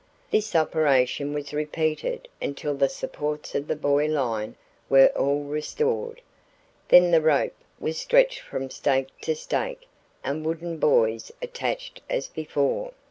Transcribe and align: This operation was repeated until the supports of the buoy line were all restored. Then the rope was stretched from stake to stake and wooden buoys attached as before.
This 0.31 0.55
operation 0.55 1.31
was 1.31 1.53
repeated 1.53 2.27
until 2.41 2.73
the 2.73 2.89
supports 2.89 3.53
of 3.53 3.67
the 3.67 3.75
buoy 3.75 4.07
line 4.07 4.55
were 4.89 5.09
all 5.09 5.43
restored. 5.43 6.21
Then 6.89 7.11
the 7.11 7.21
rope 7.21 7.53
was 7.79 7.99
stretched 7.99 8.39
from 8.39 8.71
stake 8.71 9.09
to 9.21 9.35
stake 9.35 9.87
and 10.23 10.43
wooden 10.43 10.77
buoys 10.79 11.31
attached 11.39 12.01
as 12.09 12.27
before. 12.29 12.93